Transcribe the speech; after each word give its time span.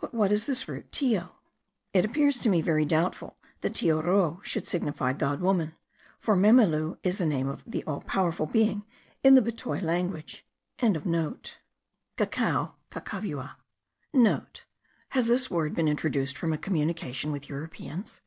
But 0.00 0.12
what 0.12 0.32
is 0.32 0.46
this 0.46 0.66
root 0.66 0.90
Teo? 0.90 1.36
It 1.94 2.04
appears 2.04 2.40
to 2.40 2.48
me 2.48 2.60
very 2.60 2.84
doubtful, 2.84 3.38
that 3.60 3.76
Teo 3.76 4.02
ro 4.02 4.40
should 4.42 4.66
signify 4.66 5.12
God 5.12 5.40
woman, 5.40 5.76
for 6.18 6.34
Memelu 6.34 6.98
is 7.04 7.18
the 7.18 7.24
name 7.24 7.46
of 7.48 7.62
the 7.64 7.84
All 7.84 8.00
powerful 8.00 8.46
Being 8.46 8.84
in 9.22 9.36
the 9.36 9.40
Betoi 9.40 9.80
langnage.) 9.80 10.42
Cacao: 12.16 12.74
Cacavua* 12.90 13.54
(* 14.40 15.08
Has 15.10 15.28
this 15.28 15.48
word 15.52 15.76
been 15.76 15.86
introduced 15.86 16.36
from 16.36 16.52
a 16.52 16.58
communication 16.58 17.30
with 17.30 17.48
Europeans? 17.48 18.22